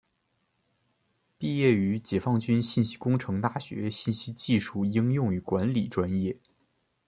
[1.37, 6.39] 毕业于解放军信息工程大学信息技术应用与管理专业。